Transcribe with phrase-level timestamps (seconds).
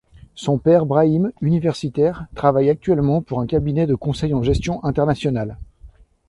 [0.33, 5.59] Son père Brahim, universitaire, travaille actuellement pour un cabinet de conseil en gestion internationale.